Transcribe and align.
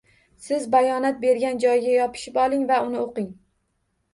Siz 0.45 0.63
bayonot 0.75 1.19
bergan 1.25 1.61
joyga 1.65 1.93
yopishib 1.97 2.41
oling 2.47 2.67
va 2.73 2.81
uni 2.89 2.99
o'qing 3.05 3.29